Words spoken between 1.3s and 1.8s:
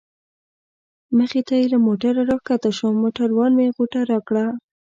ته یې له